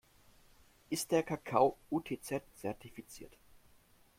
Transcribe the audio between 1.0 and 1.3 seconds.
der